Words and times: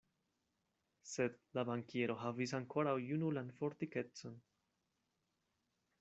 Sed 1.09 1.35
la 1.57 1.63
bankiero 1.69 2.15
havis 2.21 2.53
ankoraŭ 2.59 2.93
junulan 3.09 3.51
fortikecon. 3.59 4.39